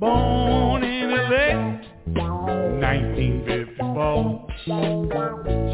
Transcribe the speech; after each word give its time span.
Born 0.00 0.82
in 0.82 1.10
LA, 1.10 1.76
1954. 2.80 4.46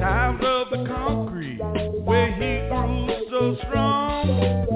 Child 0.01 0.43
of 0.43 0.71
the 0.71 0.85
concrete, 0.85 1.61
where 2.05 2.33
he 2.33 2.59
grew 2.69 3.07
so 3.31 3.57
strong. 3.69 4.76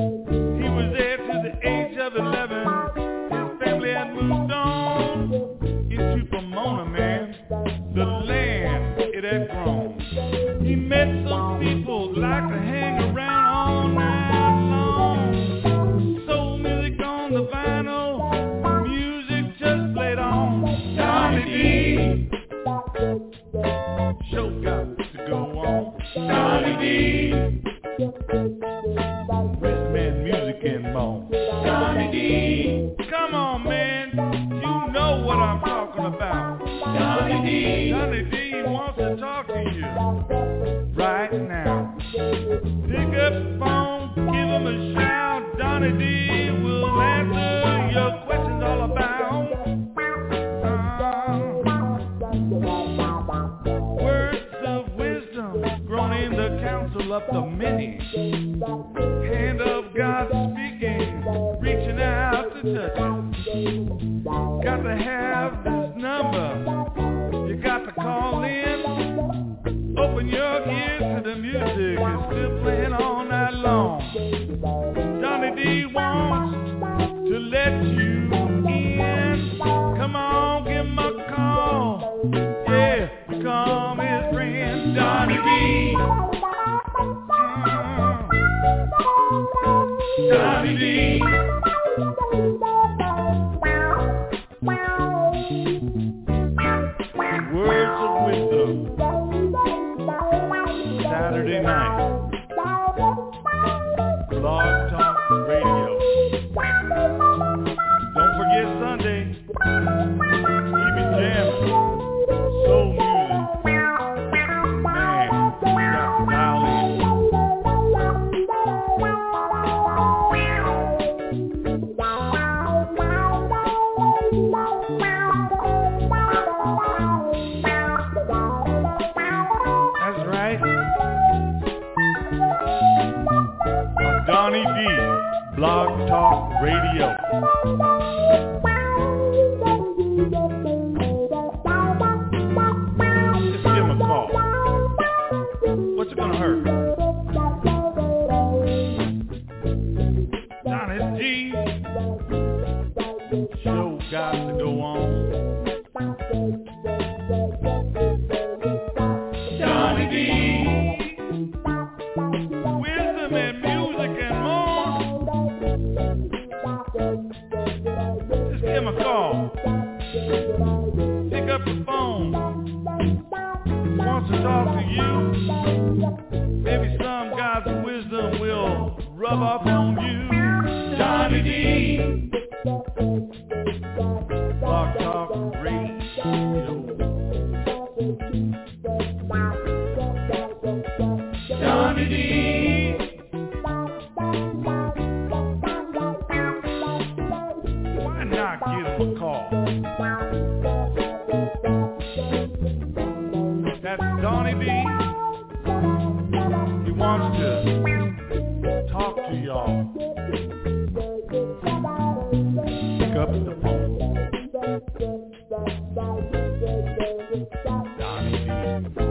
Don 217.99 218.93
B. 218.95 219.10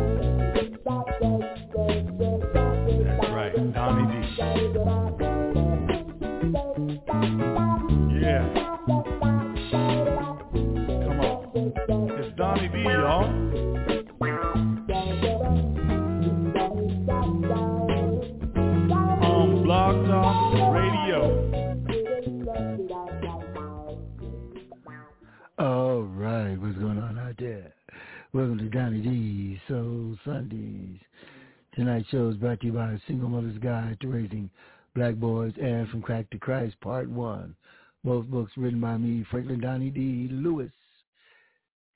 brought 32.59 32.61
to 32.61 32.67
you 32.67 32.73
by 32.73 32.93
a 32.93 32.99
Single 33.07 33.29
Mother's 33.29 33.57
Guide 33.59 33.97
to 34.01 34.07
Raising 34.07 34.49
Black 34.95 35.15
Boys 35.15 35.53
and 35.61 35.87
From 35.89 36.01
Crack 36.01 36.29
to 36.31 36.37
Christ, 36.37 36.75
Part 36.81 37.09
1. 37.09 37.55
Both 38.03 38.25
books 38.25 38.51
written 38.57 38.81
by 38.81 38.97
me, 38.97 39.25
Franklin 39.31 39.61
Donnie 39.61 39.89
D. 39.89 40.27
Lewis. 40.31 40.71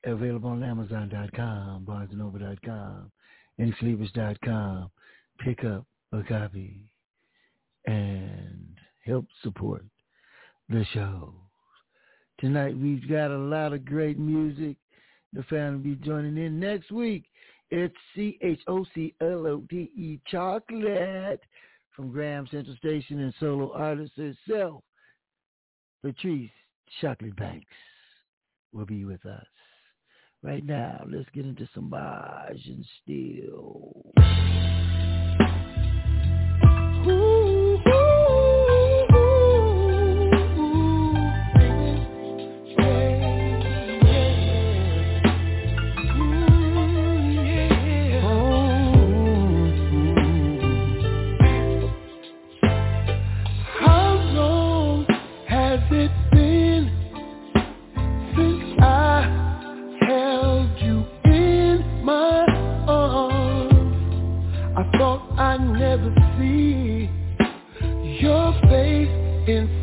Available 0.05 0.51
on 0.51 0.63
Amazon.com, 0.63 1.85
BarnesandNoble.com, 1.85 3.11
InSleepers.com. 3.59 4.91
Pick 5.39 5.63
up 5.65 5.85
a 6.11 6.23
copy 6.23 6.85
and 7.85 8.77
help 9.05 9.25
support 9.41 9.83
the 10.69 10.85
show. 10.93 11.33
Tonight 12.39 12.77
we've 12.77 13.09
got 13.09 13.31
a 13.31 13.37
lot 13.37 13.73
of 13.73 13.85
great 13.85 14.19
music. 14.19 14.77
The 15.33 15.43
family 15.43 15.77
will 15.77 15.97
be 15.97 16.05
joining 16.05 16.37
in 16.37 16.59
next 16.59 16.91
week 16.91 17.25
it's 17.73 17.95
C 18.15 18.37
H 18.43 18.61
O 18.67 18.85
C 18.93 19.15
L 19.19 19.47
O 19.47 19.63
D 19.67 19.89
E 19.95 20.19
chocolate 20.29 21.41
from 21.95 22.11
Graham 22.11 22.47
Central 22.51 22.75
Station 22.75 23.19
and 23.19 23.33
solo 23.39 23.73
artist 23.73 24.13
herself, 24.15 24.83
Patryce 26.05 26.51
Chocolate 27.01 27.35
Banks, 27.35 27.65
will 28.73 28.85
be 28.85 29.05
with 29.05 29.25
us. 29.25 29.45
Right 30.43 30.63
now, 30.63 31.03
let's 31.09 31.29
get 31.33 31.45
into 31.45 31.67
some 31.73 31.89
Baj 31.89 32.63
and 32.67 32.85
Steel. 33.01 34.13
never 65.95 66.11
see 66.39 67.07
your 68.19 68.51
face 68.63 69.47
in 69.47 69.82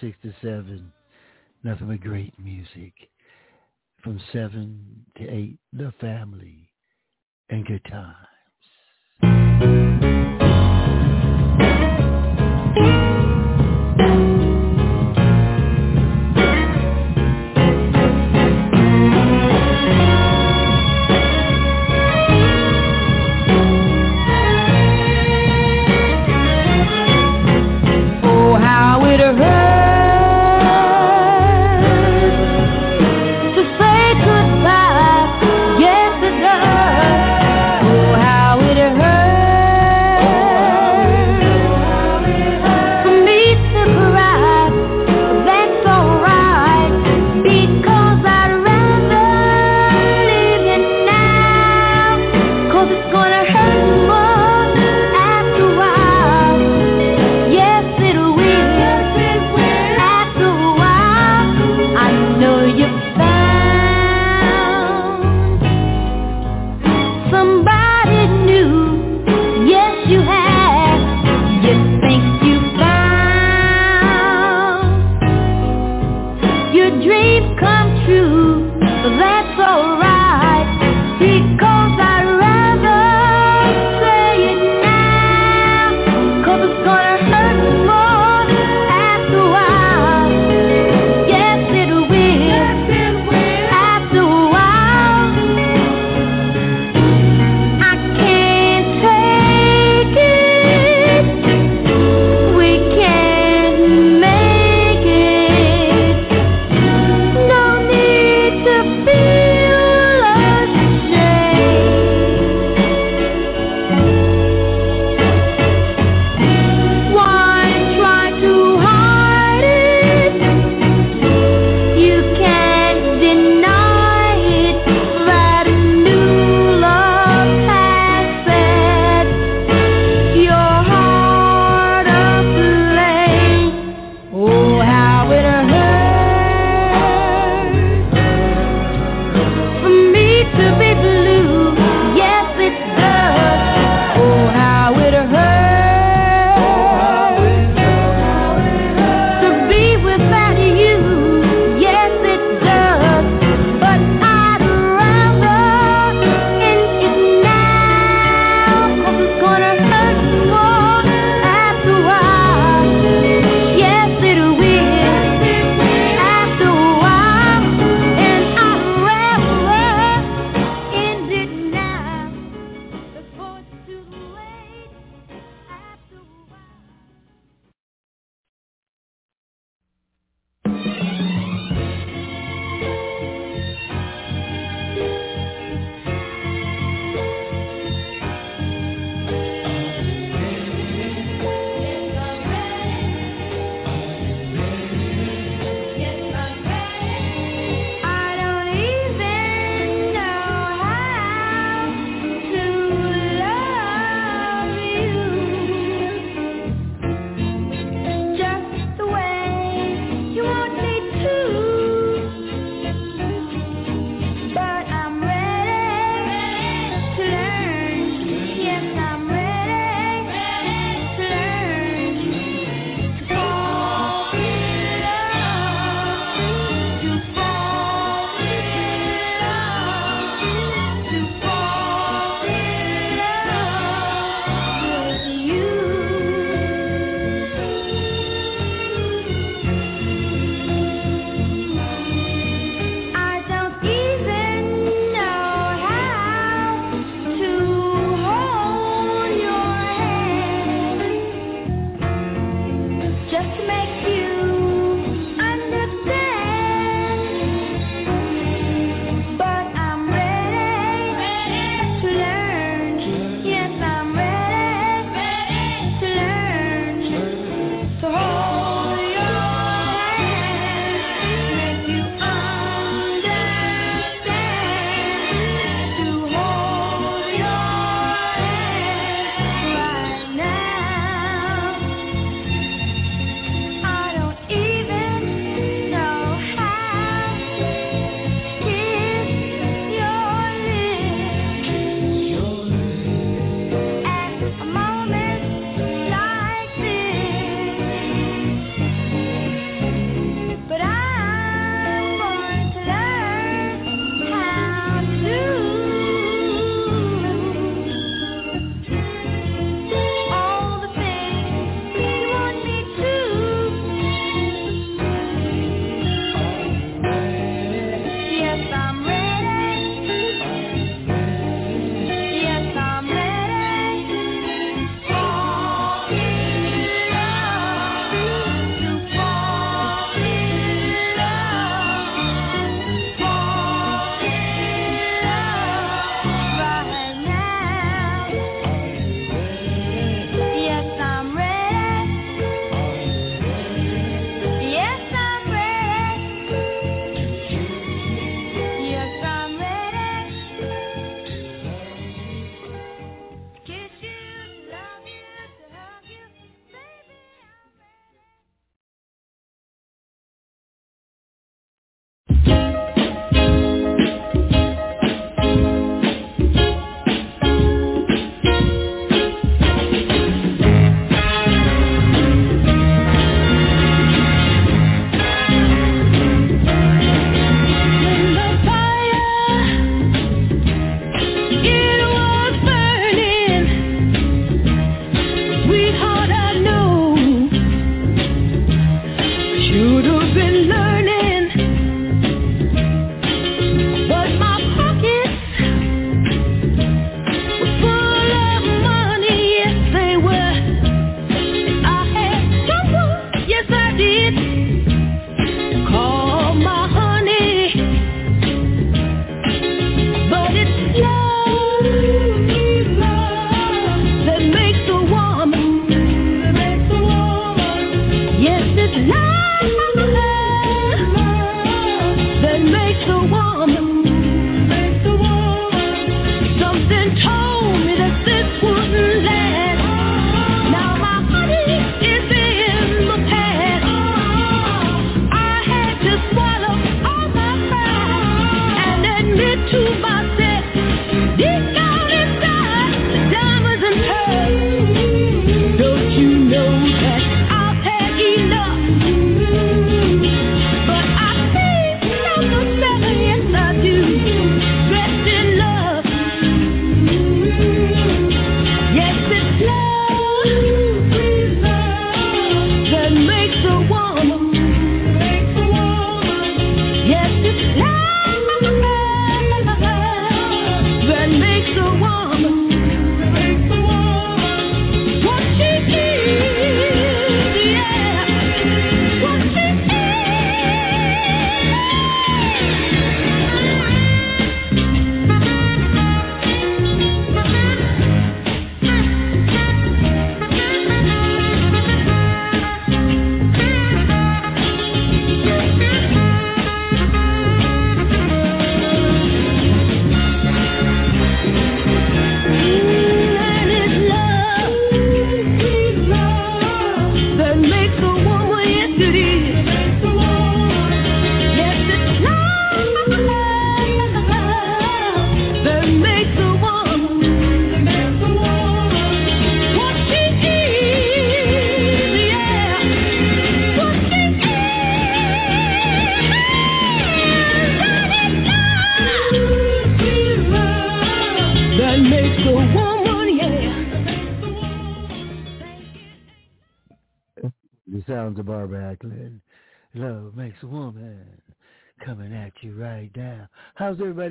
6 0.00 0.16
to 0.22 0.32
7. 0.40 0.92
Nothing 1.62 1.88
but 1.88 2.00
great 2.00 2.32
music. 2.38 2.94
From 4.02 4.20
7 4.32 5.04
to 5.18 5.28
8, 5.28 5.58
The 5.74 5.92
Family 6.00 6.70
and 7.50 7.66
Good 7.66 7.84
Times. 7.84 8.16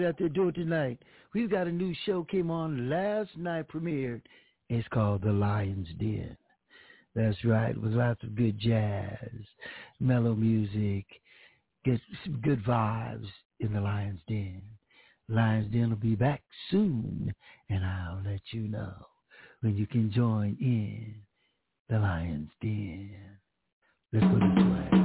Out 0.10 0.18
there 0.18 0.28
doing 0.28 0.54
tonight? 0.54 0.98
We've 1.36 1.52
got 1.52 1.68
a 1.68 1.72
new 1.72 1.94
show 2.06 2.24
came 2.24 2.50
on 2.50 2.90
last 2.90 3.30
night, 3.38 3.68
premiered. 3.68 4.22
It's 4.68 4.88
called 4.88 5.22
The 5.22 5.32
Lion's 5.32 5.88
Den. 6.00 6.36
That's 7.14 7.46
right, 7.46 7.80
with 7.80 7.94
lots 7.94 8.24
of 8.24 8.36
good 8.36 8.58
jazz, 8.60 9.30
mellow 10.00 10.34
music, 10.34 11.06
get 11.86 12.00
some 12.24 12.42
good 12.42 12.64
vibes 12.64 13.28
in 13.60 13.72
The 13.72 13.82
Lion's 13.82 14.22
Den. 14.28 14.64
Lion's 15.28 15.72
Den 15.72 15.90
will 15.90 15.98
be 15.98 16.16
back 16.16 16.42
soon, 16.72 17.32
and 17.70 17.86
I'll 17.86 18.24
let 18.26 18.42
you 18.52 18.62
know 18.62 18.94
when 19.62 19.78
you 19.78 19.86
can 19.86 20.12
join 20.12 20.58
in 20.60 21.14
The 21.88 22.00
Lion's 22.00 22.50
Den. 22.62 23.16
Let's 24.12 24.26
go 24.26 24.40
this 24.40 24.64
way. 24.64 24.99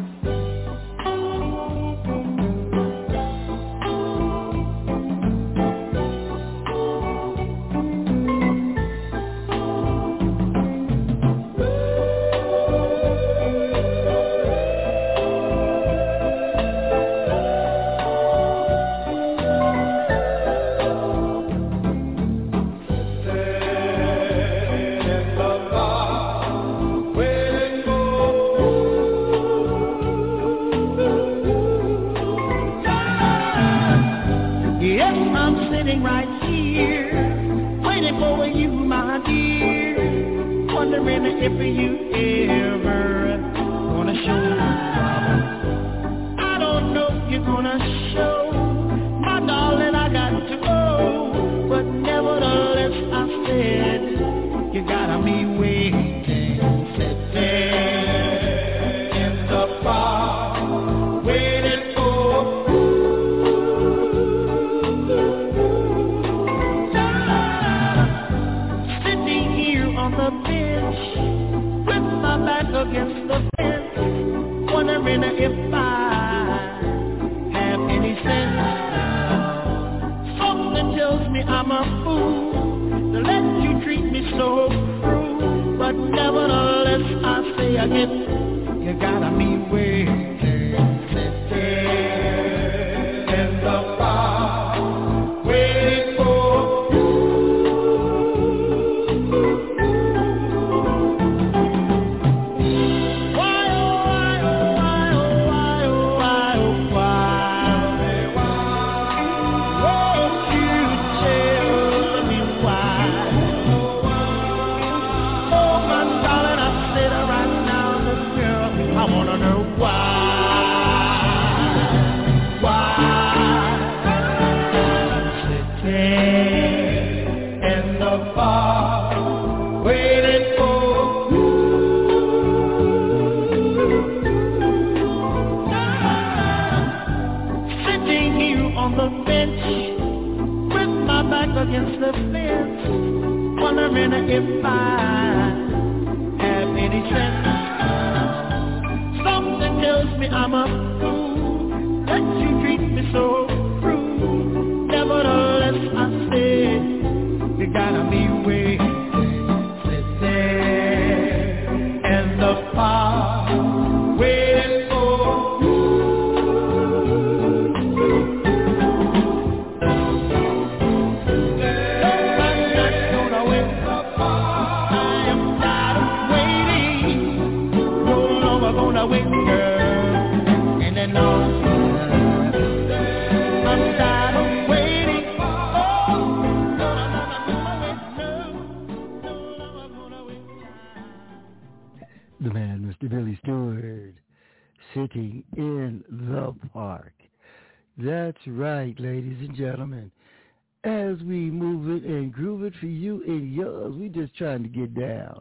Trying 204.36 204.62
to 204.62 204.68
get 204.68 204.94
down 204.94 205.40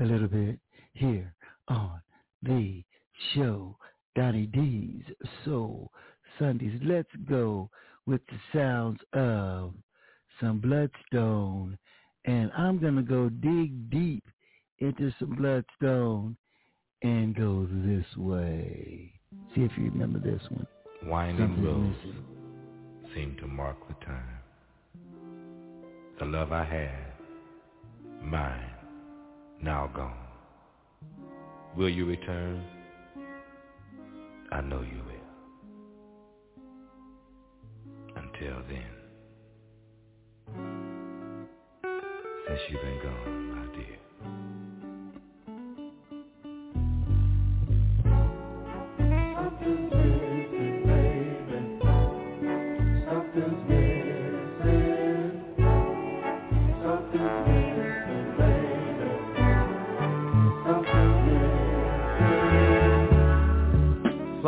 a 0.00 0.04
little 0.04 0.28
bit 0.28 0.58
here 0.92 1.34
on 1.68 2.00
the 2.42 2.82
show, 3.34 3.76
Donnie 4.14 4.46
D's 4.46 5.02
Soul 5.44 5.90
Sundays. 6.38 6.80
Let's 6.82 7.08
go 7.28 7.70
with 8.06 8.20
the 8.26 8.58
sounds 8.58 9.00
of 9.12 9.74
some 10.40 10.60
Bloodstone. 10.60 11.78
And 12.24 12.50
I'm 12.56 12.78
going 12.78 12.96
to 12.96 13.02
go 13.02 13.28
dig 13.28 13.90
deep 13.90 14.24
into 14.78 15.12
some 15.18 15.36
Bloodstone 15.36 16.36
and 17.02 17.36
go 17.36 17.66
this 17.70 18.06
way. 18.16 19.12
See 19.54 19.62
if 19.62 19.72
you 19.76 19.90
remember 19.90 20.18
this 20.18 20.42
one. 20.50 20.66
Winding 21.04 21.62
roads 21.62 21.96
seem 23.14 23.36
to 23.40 23.46
mark 23.46 23.76
the 23.88 23.94
time. 24.04 24.38
The 26.18 26.24
love 26.24 26.52
I 26.52 26.64
had 26.64 27.13
mine, 28.24 28.70
now 29.62 29.90
gone. 29.94 30.16
Will 31.76 31.88
you 31.88 32.06
return? 32.06 32.64
I 34.50 34.60
know 34.60 34.80
you 34.82 35.02
will. 35.04 35.14
Until 38.16 38.62
then, 38.68 38.94
since 42.46 42.60
you've 42.70 42.82
been 42.82 43.00
gone, 43.02 43.50
my 43.56 43.66
dear. 43.76 43.98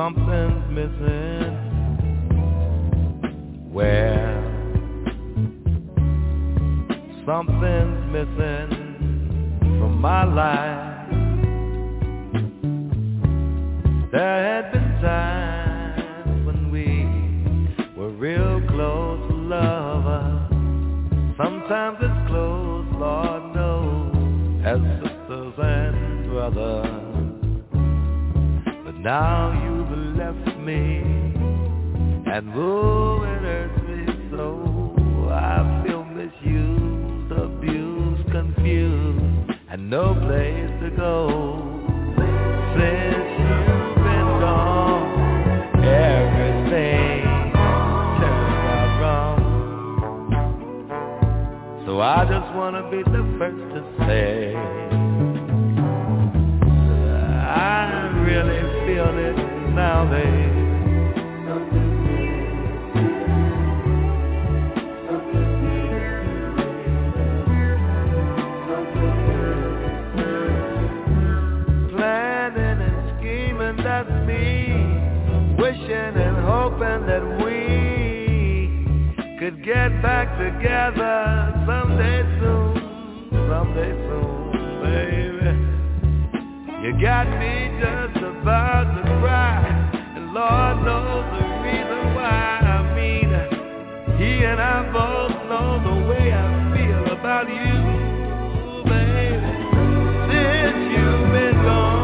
Something's 0.07 0.71
missing. 0.71 1.53
Well, 3.73 4.43
something's 7.27 8.03
missing 8.13 8.71
from 9.81 10.01
my 10.01 10.23
life. 10.25 11.11
There 14.13 14.39
had 14.47 14.71
been 14.71 14.91
times 15.03 16.47
when 16.47 16.71
we 16.71 16.87
were 18.01 18.11
real 18.11 18.61
close 18.69 19.29
lovers. 19.33 20.51
Sometimes 21.37 21.99
it's 22.01 22.29
close, 22.29 22.87
Lord 22.93 23.57
knows, 23.57 24.15
as 24.65 24.79
sisters 25.03 25.55
and 25.59 26.31
brothers. 26.31 27.07
But 28.85 28.95
now 28.99 29.51
you 29.65 29.76
me 30.67 30.99
And 32.27 32.53
oh, 32.57 33.23
it 33.23 33.41
hurts 33.41 33.81
me 33.87 34.05
so 34.33 34.47
I 35.31 35.85
feel 35.87 36.03
misused, 36.05 37.31
abused, 37.31 38.31
confused 38.33 39.55
And 39.71 39.89
no 39.89 40.13
place 40.27 40.71
to 40.83 40.91
go. 40.97 41.31
Since 42.75 43.29
you've 43.39 43.95
been 44.09 44.31
gone 44.43 45.07
Everything 45.85 47.23
turns 48.19 48.67
out 48.75 48.93
wrong. 49.01 49.41
So 51.87 52.01
I 52.01 52.25
just 52.25 52.51
wanna 52.57 52.83
be 52.91 53.05
the 53.05 53.23
first 53.39 53.63
to 53.75 53.81
say 54.09 54.57
I 57.49 58.11
really 58.27 58.61
feel 58.87 59.17
it 59.17 59.37
now, 59.77 60.11
babe. 60.11 60.36
Could 79.51 79.65
get 79.65 80.03
back 80.03 80.27
together 80.39 81.55
someday 81.67 82.23
soon, 82.41 83.31
someday 83.47 83.95
soon, 84.09 84.51
baby. 84.83 85.53
You 86.83 86.91
got 87.01 87.29
me 87.39 87.71
just 87.79 88.17
about 88.27 88.91
to 88.97 89.03
cry 89.21 89.63
And 90.17 90.35
Lord 90.35 90.77
knows 90.85 91.27
the 91.31 91.47
reason 91.63 92.15
why 92.17 92.59
I 92.59 92.95
mean 92.97 93.31
He 94.19 94.45
and 94.45 94.61
I 94.61 94.83
both 94.91 95.37
know 95.49 95.79
the 95.79 95.97
way 96.11 96.33
I 96.33 96.47
feel 96.75 97.05
about 97.17 97.47
you 97.47 97.79
Baby 98.83 99.55
Since 100.27 100.81
you've 100.91 101.31
been 101.31 101.63
gone 101.63 101.96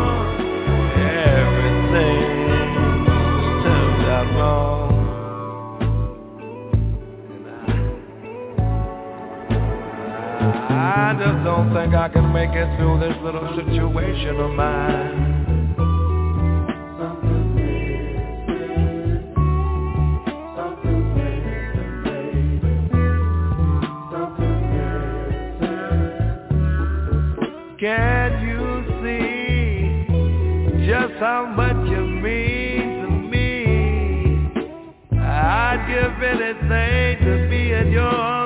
I 11.13 11.15
just 11.15 11.45
don't 11.45 11.75
think 11.75 11.95
I 11.95 12.09
can 12.09 12.33
make 12.33 12.53
it 12.55 12.75
through 12.79 12.99
this 13.01 13.15
little 13.23 13.47
situation 13.55 14.41
of 14.41 14.51
mine 14.53 15.29
Can't 27.79 28.41
you 28.41 28.85
see 29.03 30.07
just 30.87 31.13
how 31.21 31.45
much 31.55 31.91
you 31.91 32.07
mean 32.07 33.03
to 33.03 33.11
me? 33.29 33.67
I'd 35.21 35.85
give 35.89 36.23
anything 36.23 37.19
to 37.27 37.49
be 37.51 37.73
in 37.73 37.93
your 37.93 38.42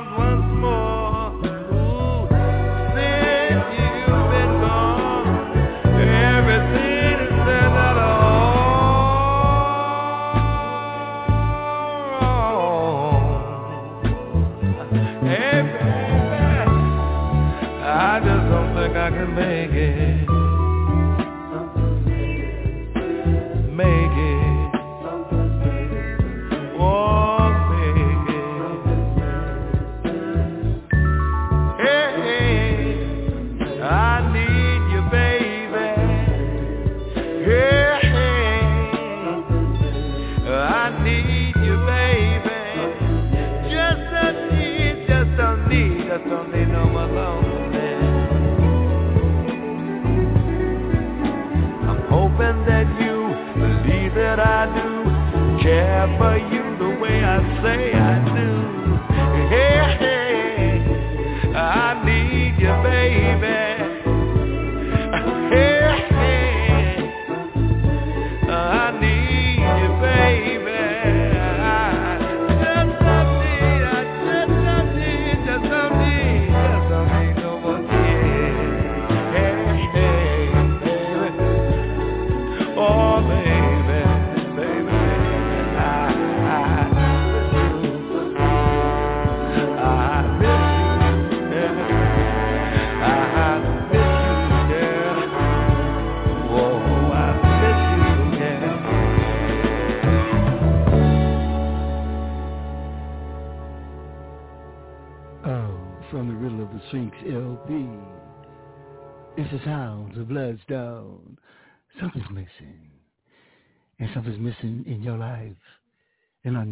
I 19.06 19.10
can 19.10 19.34
make 19.36 19.70
it. 19.70 20.15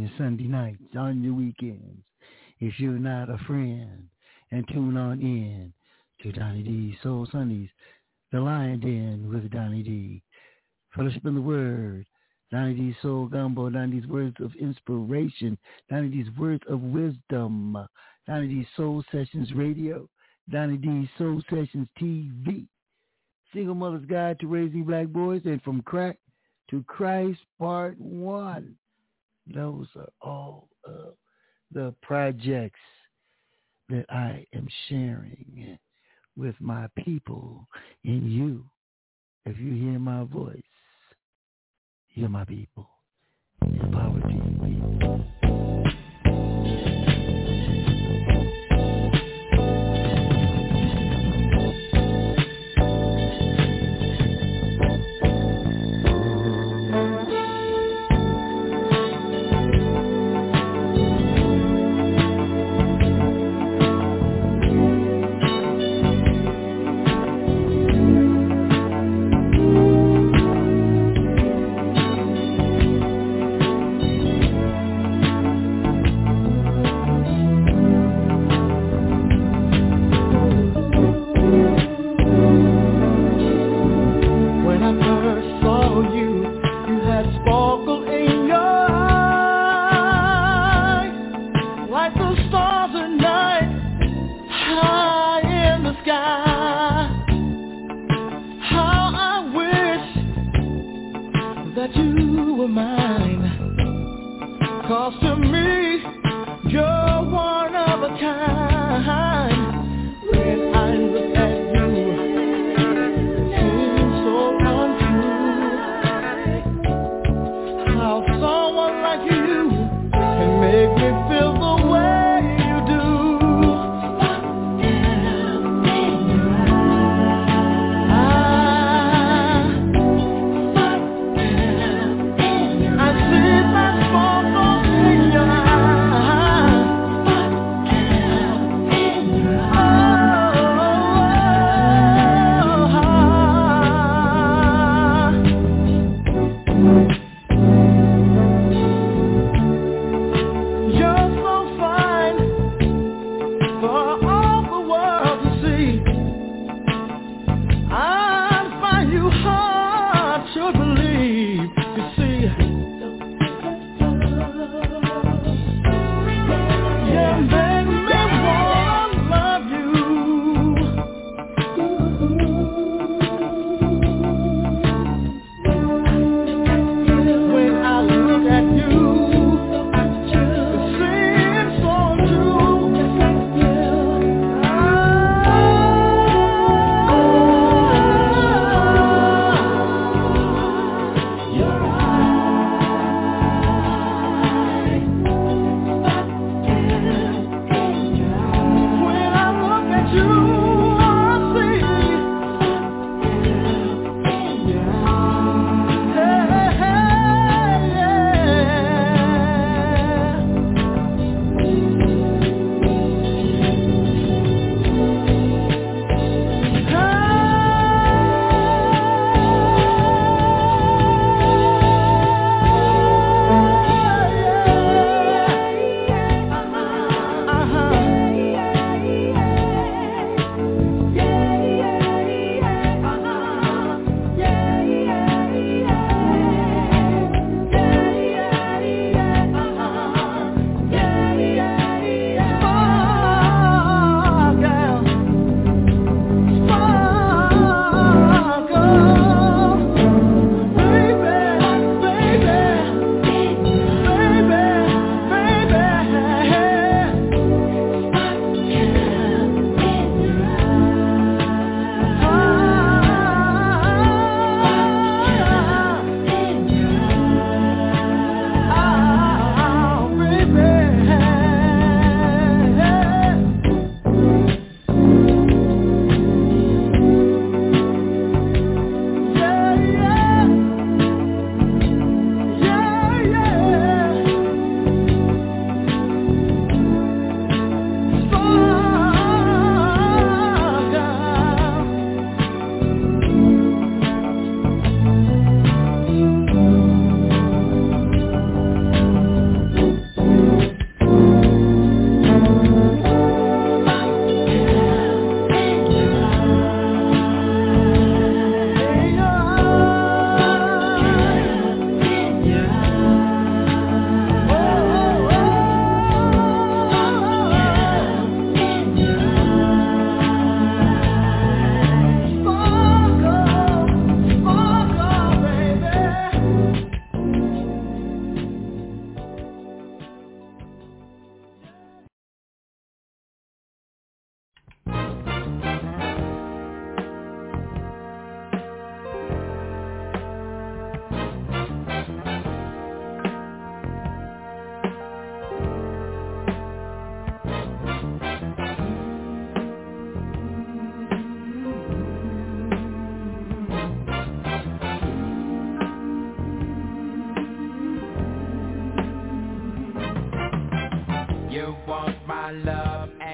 Your 0.05 0.13
Sunday 0.19 0.45
nights, 0.45 0.83
on 0.99 1.23
your 1.23 1.33
weekends. 1.33 2.03
If 2.61 2.79
you're 2.79 2.99
not 2.99 3.31
a 3.31 3.39
friend, 3.47 4.07
and 4.51 4.69
tune 4.69 4.99
on 4.99 5.21
in 5.21 5.73
to 6.21 6.31
Donnie 6.31 6.63
D 6.63 6.99
Soul 7.03 7.27
Sundays, 7.33 7.71
The 8.31 8.41
Lion 8.41 8.81
Den 8.81 9.33
with 9.33 9.51
Donnie 9.51 9.83
D. 9.83 10.23
Fellowship 10.95 11.25
in 11.25 11.35
the 11.35 11.41
Word, 11.41 12.05
Donnie 12.53 12.75
D's 12.75 12.95
Soul 13.01 13.29
Gumbo, 13.29 13.71
Donnie 13.71 13.99
D's 13.99 14.07
Words 14.07 14.37
of 14.41 14.53
Inspiration, 14.61 15.57
Donnie 15.89 16.11
D's 16.11 16.29
Words 16.39 16.65
of 16.69 16.83
Wisdom, 16.83 17.79
Donnie 18.27 18.49
D's 18.49 18.67
Soul 18.77 19.03
Sessions 19.11 19.53
Radio, 19.55 20.07
Donnie 20.51 20.77
D's 20.77 21.09
Soul 21.17 21.41
Sessions 21.49 21.89
TV, 21.99 22.67
Single 23.55 23.75
Mother's 23.75 24.05
Guide 24.05 24.39
to 24.41 24.49
Raising 24.49 24.85
Black 24.85 25.07
Boys, 25.07 25.41
and 25.47 25.63
From 25.63 25.81
Crack 25.81 26.19
to 26.69 26.83
Christ 26.83 27.41
Part 27.59 27.99
1. 27.99 28.77
Those 29.53 29.87
are 29.97 30.03
uh, 30.03 30.27
all 30.27 30.69
of 30.85 31.15
the 31.73 31.95
projects 32.03 32.81
that 33.89 34.07
I 34.09 34.47
am 34.55 34.67
sharing 34.89 35.79
with 36.37 36.55
my 36.61 36.89
people 36.97 37.69
in 38.05 38.31
you. 38.31 38.65
If 39.45 39.59
you 39.59 39.75
hear 39.75 39.99
my 39.99 40.25
voice, 40.25 40.63
you're 42.15 42.29
my 42.29 42.45
people. 42.45 42.89
Empower 43.63 44.21
TV. 44.21 44.54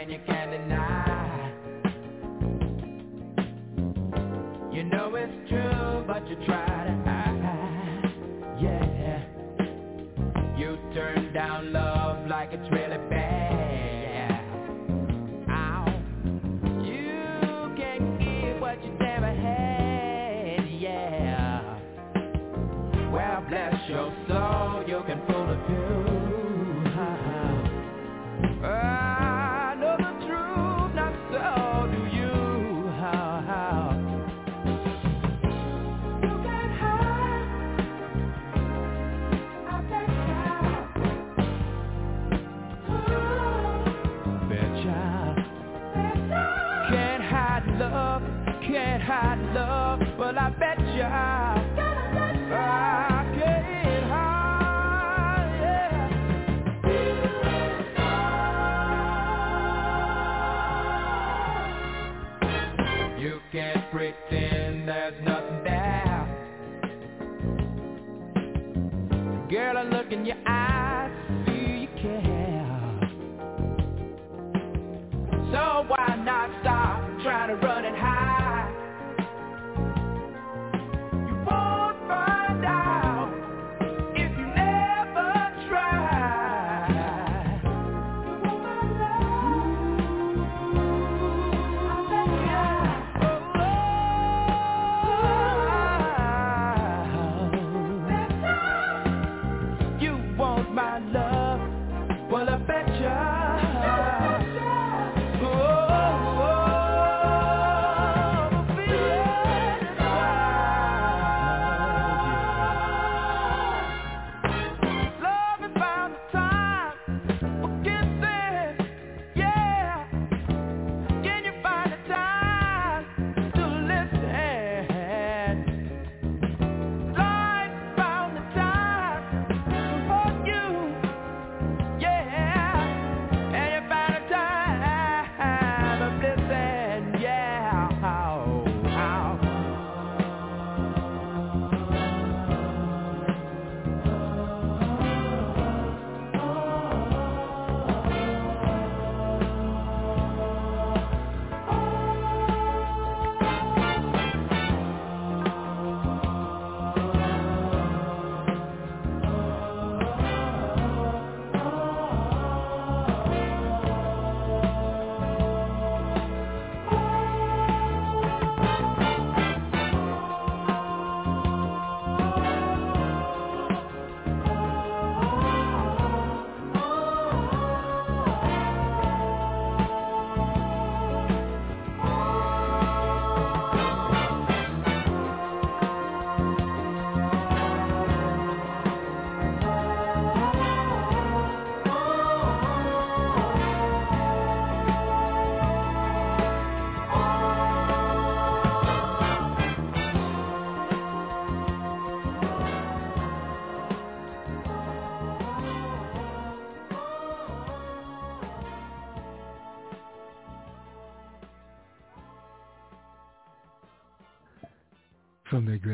From 0.00 0.08
the 6.28 6.79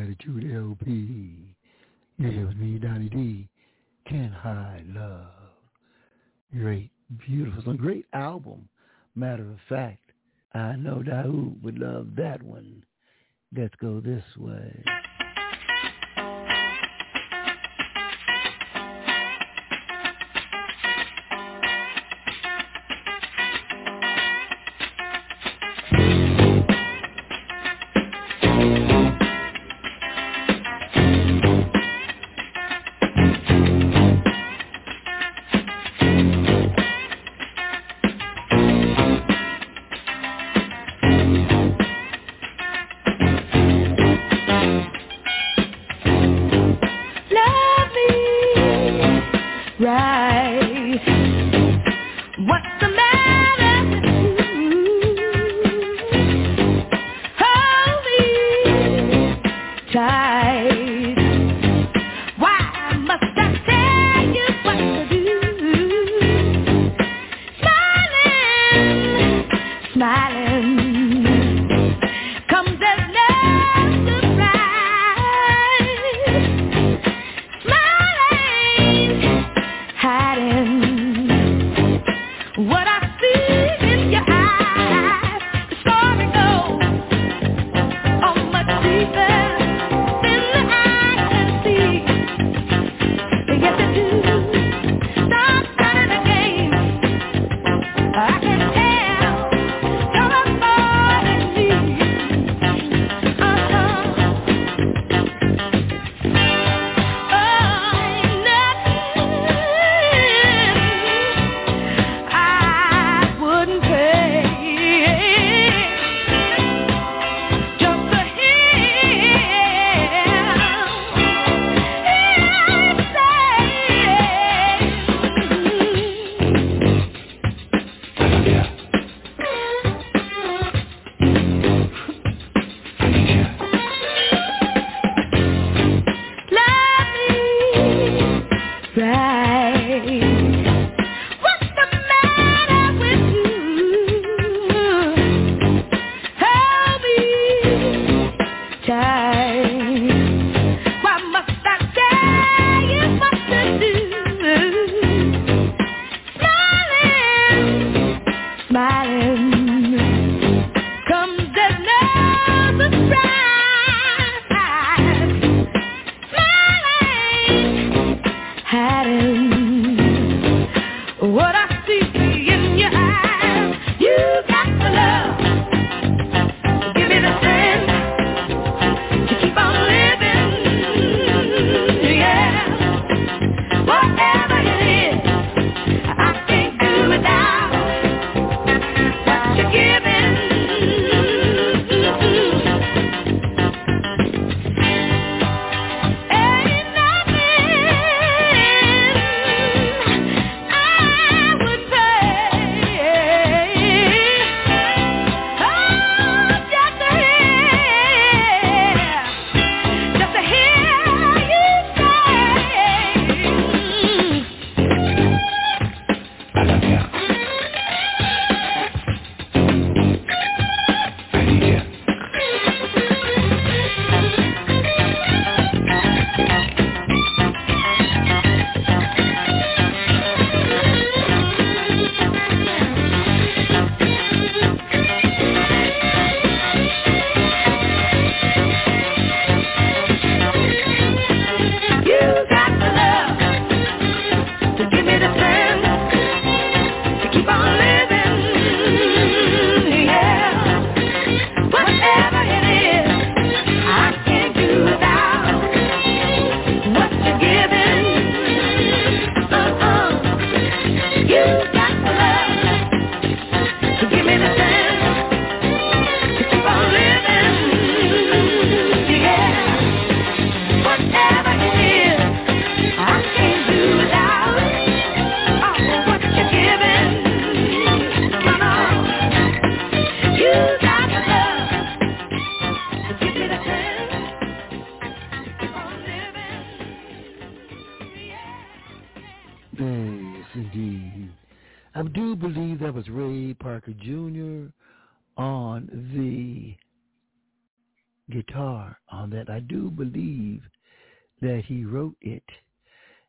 Gratitude 0.06 0.54
LP. 0.54 1.56
It 2.20 2.46
was 2.46 2.54
me, 2.54 2.78
Donny 2.78 3.08
D. 3.08 3.48
Can't 4.08 4.32
Hide 4.32 4.84
Love. 4.94 5.26
Great, 6.56 6.92
beautiful, 7.26 7.60
some 7.64 7.76
great 7.76 8.06
album. 8.12 8.68
Matter 9.16 9.42
of 9.42 9.58
fact, 9.68 10.12
I 10.54 10.76
know 10.76 11.02
Daoud 11.04 11.60
would 11.60 11.80
love 11.80 12.10
that 12.16 12.40
one. 12.40 12.84
Let's 13.56 13.74
go 13.80 14.00
this 14.00 14.22
way. 14.38 14.84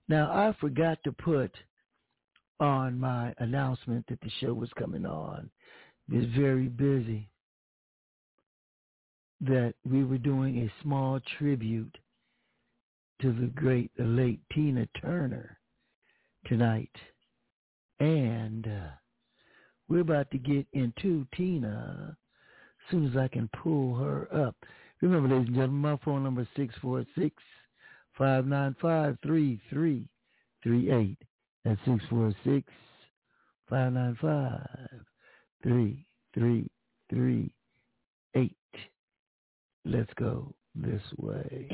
Now, 0.07 0.31
I 0.31 0.55
forgot 0.59 0.99
to 1.03 1.11
put 1.11 1.51
on 2.59 2.99
my 2.99 3.33
announcement 3.39 4.05
that 4.07 4.21
the 4.21 4.31
show 4.39 4.53
was 4.53 4.69
coming 4.77 5.05
on. 5.05 5.49
Was 6.09 6.25
very 6.37 6.67
busy. 6.67 7.29
That 9.41 9.75
we 9.85 10.03
were 10.03 10.17
doing 10.17 10.59
a 10.59 10.81
small 10.81 11.19
tribute 11.37 11.95
to 13.21 13.33
the 13.33 13.47
great, 13.47 13.91
the 13.97 14.05
late 14.05 14.39
Tina 14.53 14.87
Turner 15.01 15.59
tonight. 16.45 16.91
And 17.99 18.67
uh, 18.67 18.91
we're 19.89 20.01
about 20.01 20.31
to 20.31 20.37
get 20.37 20.65
into 20.73 21.27
Tina 21.35 22.15
as 22.15 22.91
soon 22.91 23.07
as 23.09 23.17
I 23.17 23.27
can 23.27 23.49
pull 23.61 23.95
her 23.95 24.27
up. 24.33 24.55
Remember, 25.01 25.27
ladies 25.29 25.47
and 25.47 25.55
gentlemen, 25.55 25.81
my 25.81 25.97
phone 26.03 26.23
number 26.23 26.41
is 26.41 26.47
646 26.55 27.35
595 28.17 29.17
3338. 29.23 31.17
That's 31.63 31.79
646 31.85 32.67
595 33.69 34.67
3338. 35.63 38.55
Let's 39.85 40.13
go 40.15 40.53
this 40.75 41.01
way. 41.17 41.69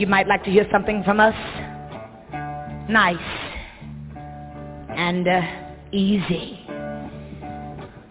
you 0.00 0.06
might 0.06 0.26
like 0.26 0.42
to 0.44 0.50
hear 0.50 0.66
something 0.72 1.02
from 1.04 1.20
us 1.20 1.34
nice 2.88 3.16
and 4.96 5.28
uh, 5.28 5.42
easy. 5.92 6.58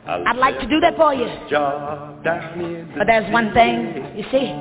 I'd 0.06 0.38
like 0.38 0.60
to 0.60 0.68
do 0.68 0.80
that 0.82 0.96
for 0.96 1.16
you. 1.16 1.26
But 2.96 3.08
there's 3.08 3.34
one 3.34 3.54
thing, 3.56 4.06
you 4.16 4.24
see, 4.32 4.54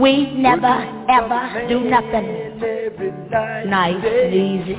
we 0.00 0.32
never 0.34 1.04
ever 1.10 1.66
do 1.68 1.80
nothing 1.90 2.60
nice 3.68 4.04
and 4.04 4.32
easy. 4.32 4.78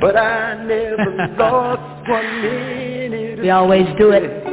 But 0.00 0.16
I 0.16 0.64
never 0.64 1.34
lost 1.38 2.08
one 2.08 2.42
minute. 2.42 3.42
We 3.42 3.50
always 3.50 3.86
do 3.96 4.10
it 4.10 4.49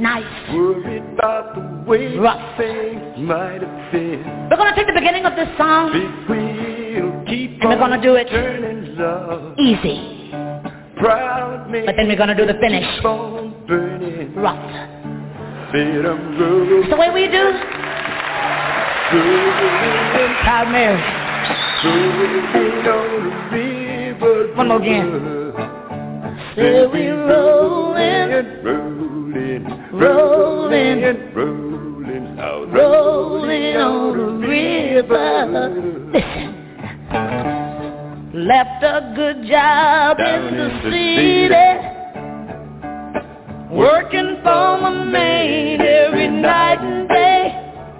night. 0.00 0.24
Worried 0.54 1.04
about 1.14 1.54
the 1.54 1.60
way 1.88 2.16
right. 2.16 2.56
things 2.58 3.18
might 3.18 3.62
have 3.62 3.92
been. 3.92 4.24
We're 4.50 4.56
going 4.56 4.72
to 4.72 4.76
take 4.76 4.86
the 4.86 4.98
beginning 4.98 5.26
of 5.26 5.36
this 5.36 5.48
song. 5.56 5.92
We'll 6.28 7.24
and 7.60 7.68
we're 7.68 7.78
going 7.78 8.00
to 8.00 8.02
do 8.02 8.14
it 8.16 8.26
easy. 9.58 10.32
But 11.86 11.94
then 11.96 12.08
we're 12.08 12.16
going 12.16 12.28
to 12.28 12.34
do 12.34 12.46
the 12.46 12.58
finish. 12.60 12.86
Right. 14.36 14.98
It's 15.72 16.90
the 16.90 16.96
way 16.96 17.10
we 17.10 17.28
do. 17.28 17.52
Proud 20.42 20.68
Mary. 20.72 21.00
One 24.56 24.68
more 24.68 24.80
again. 24.82 25.39
There 26.60 26.90
we 26.90 27.08
rolling, 27.08 28.30
rolling, 28.62 29.64
rolling, 29.94 31.32
rolling, 31.32 32.36
rolling 32.70 33.76
on 33.76 34.16
the 34.18 34.24
river. 34.46 35.46
Left 38.34 38.82
a 38.84 39.12
good 39.16 39.46
job 39.48 40.18
Down 40.18 40.48
in 40.48 40.56
the 40.58 40.68
city, 40.82 41.48
working 43.74 44.36
for 44.42 44.78
my 44.82 45.04
man 45.04 45.80
every 45.80 46.28
night 46.28 46.78
and 46.78 47.08
day. 47.08 47.54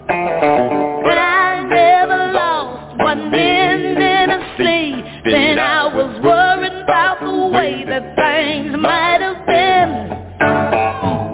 But 0.06 1.16
I 1.16 1.64
never 1.66 2.32
lost 2.34 2.98
one 2.98 3.30
minute 3.30 4.28
of 4.28 4.42
sleep, 4.58 5.04
Then 5.24 5.58
I 5.58 5.86
was 5.94 6.20
worried 6.22 6.69
about 6.90 7.20
the 7.20 7.46
way 7.56 7.84
that 7.86 8.16
things 8.16 8.76
might 8.76 9.20
have 9.20 9.46
been. 9.46 10.10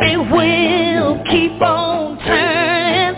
It 0.04 0.18
will 0.30 1.24
keep 1.24 1.62
on 1.62 2.18
turning. 2.18 3.16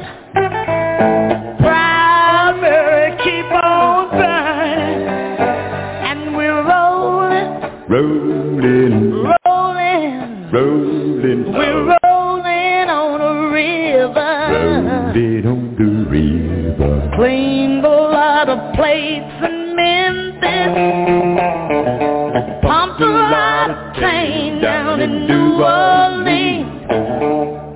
Proud 1.58 2.60
Mary 2.60 3.16
keep 3.24 3.50
on 3.50 4.10
burning. 4.10 5.08
And 6.06 6.36
we're 6.36 6.62
rolling. 6.62 7.48
Rolling. 7.90 8.94
Rolling. 9.42 10.52
Rolling. 10.52 11.52
We're 11.52 11.98
rolling 12.04 12.88
on 12.88 13.20
a 13.20 13.50
river. 13.50 14.32
Rolling 14.54 15.44
on 15.44 15.74
the 15.74 15.90
river. 16.08 17.10
Clean 17.16 17.82
the 17.82 17.88
lot 17.88 18.48
of 18.48 18.74
plates 18.76 19.26
and 19.42 19.74
Memphis 19.74 21.67
a 23.00 23.06
lot 23.06 23.70
of 23.70 23.94
things 23.96 24.62
down 24.62 25.00
in 25.00 25.26
New 25.26 25.62
Orleans, 25.62 26.86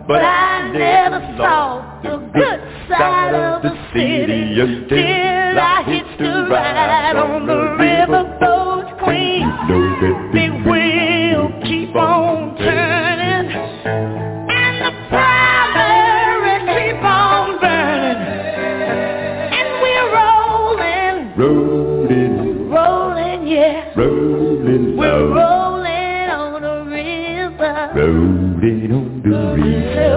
but 0.07 0.23
I 0.23 0.71
never 0.73 1.21
saw 1.37 2.01
the 2.03 2.17
good 2.35 2.61
side 2.89 3.35
of 3.35 3.63
the 3.63 3.71
city 3.95 4.61
until 4.61 5.59
I 5.61 5.83
hitched 5.87 6.21
a 6.21 6.49
ride 6.51 7.17
on 7.17 7.47
the 7.47 7.55
riverboat 7.55 8.99
queen. 9.05 10.62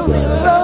will. 0.07 0.54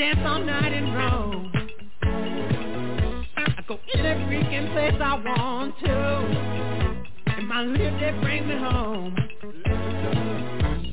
dance 0.00 0.18
all 0.24 0.42
night 0.42 0.72
in 0.72 0.94
Rome. 0.94 1.52
I 3.36 3.62
go 3.68 3.78
any 3.94 4.24
freaking 4.24 4.72
place 4.72 4.94
I 4.98 5.14
want 5.22 5.78
to, 5.80 5.92
and 7.36 7.46
my 7.46 7.60
lips 7.64 7.96
they 8.00 8.12
bring 8.22 8.48
me 8.48 8.56
home. 8.56 9.14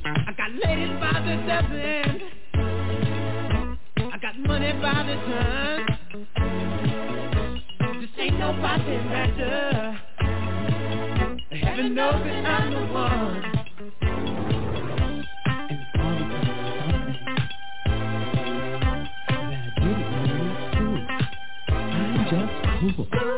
I 0.03 0.33
got 0.35 0.51
ladies 0.61 0.99
by 0.99 1.21
the 1.23 1.37
dozen, 1.47 2.21
I 4.11 4.17
got 4.21 4.37
money 4.39 4.73
by 4.73 5.03
the 5.07 5.15
ton. 5.23 5.85
This 8.01 8.09
ain't 8.17 8.37
no 8.39 8.51
pocket 8.59 9.05
matter. 9.05 10.01
Heaven 11.51 11.95
knows 11.95 12.23
that 12.25 12.45
I'm 12.45 12.73
the 12.73 12.93
one. 12.93 13.56
approval. 22.89 23.36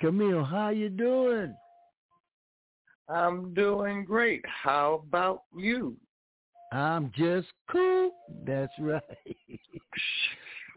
Camille, 0.00 0.44
how 0.44 0.68
you 0.68 0.88
doing? 0.88 1.54
I'm 3.08 3.52
doing 3.54 4.04
great. 4.04 4.44
How 4.46 5.02
about 5.06 5.42
you? 5.56 5.96
I'm 6.72 7.10
just 7.16 7.48
cool. 7.70 8.10
That's 8.46 8.72
right. 8.78 9.02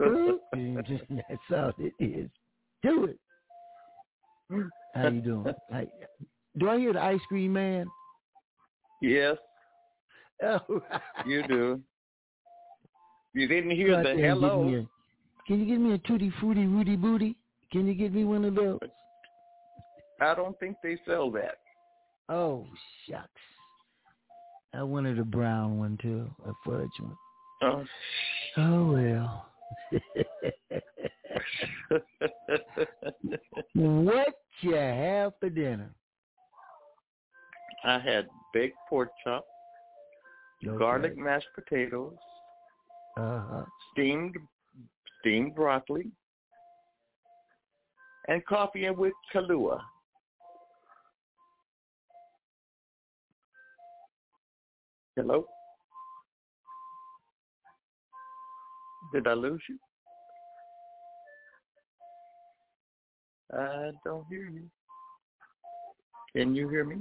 That's 0.00 0.40
all 1.54 1.72
it 1.78 1.92
is. 2.00 2.28
Do 2.82 3.04
it. 3.04 3.18
How 4.94 5.08
you 5.08 5.20
doing? 5.20 5.54
I, 5.72 5.86
do 6.58 6.68
I 6.68 6.78
hear 6.78 6.92
the 6.92 7.02
ice 7.02 7.20
cream 7.28 7.52
man? 7.52 7.86
Yes. 9.00 9.36
Oh, 10.42 10.82
you 11.26 11.46
do. 11.46 11.80
You 13.34 13.46
didn't 13.46 13.70
hear 13.70 14.02
the 14.02 14.20
hello. 14.20 14.84
Can 15.46 15.60
you 15.60 15.66
give 15.66 15.80
me 15.80 15.94
a 15.94 15.98
tutti 15.98 16.32
frutti 16.40 16.66
rooty 16.66 16.96
booty? 16.96 17.36
Can 17.70 17.86
you 17.86 17.94
give 17.94 18.12
me 18.12 18.24
one 18.24 18.44
of 18.44 18.54
those? 18.54 18.78
I 20.22 20.34
don't 20.34 20.58
think 20.60 20.76
they 20.82 20.96
sell 21.06 21.30
that. 21.32 21.58
Oh 22.28 22.66
shucks. 23.08 23.28
I 24.74 24.82
wanted 24.82 25.18
a 25.18 25.24
brown 25.24 25.78
one 25.78 25.98
too, 26.00 26.30
a 26.46 26.52
fudge 26.64 26.88
one. 27.00 27.16
Oh, 27.62 27.84
oh 28.56 28.92
well. 28.92 29.46
what 33.74 34.34
you 34.60 34.74
have 34.74 35.32
for 35.40 35.50
dinner? 35.50 35.90
I 37.84 37.98
had 37.98 38.28
baked 38.54 38.76
pork 38.88 39.10
chop, 39.24 39.44
okay. 40.66 40.78
garlic 40.78 41.18
mashed 41.18 41.48
potatoes, 41.54 42.14
uh-huh. 43.18 43.64
steamed 43.92 44.36
steamed 45.20 45.54
broccoli, 45.54 46.10
and 48.28 48.44
coffee 48.46 48.84
and 48.86 48.96
with 48.96 49.12
Kahlua. 49.34 49.80
Hello? 55.22 55.46
Did 59.12 59.28
I 59.28 59.34
lose 59.34 59.62
you? 59.68 59.78
I 63.56 63.92
don't 64.04 64.26
hear 64.28 64.50
you. 64.50 64.68
Can 66.34 66.56
you 66.56 66.68
hear 66.68 66.84
me? 66.84 66.96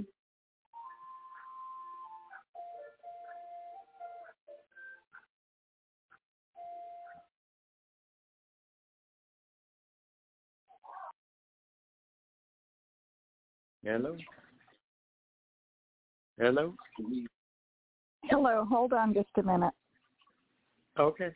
Hello? 13.83 14.15
Hello? 16.37 16.75
Hello, 18.25 18.65
hold 18.69 18.93
on 18.93 19.13
just 19.13 19.29
a 19.37 19.43
minute. 19.43 19.73
Okay. 20.99 21.29